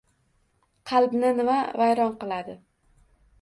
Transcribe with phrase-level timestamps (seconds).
[0.91, 2.57] Qalbni nima vayron qiladi?